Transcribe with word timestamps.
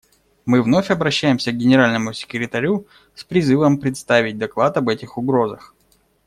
Мы 0.47 0.63
вновь 0.63 0.89
обращаемся 0.89 1.51
к 1.51 1.57
Генеральному 1.57 2.11
секретарю 2.13 2.87
с 3.13 3.23
призывом 3.23 3.77
представить 3.77 4.39
доклад 4.39 4.75
об 4.77 4.89
этих 4.89 5.19
угрозах. 5.19 5.75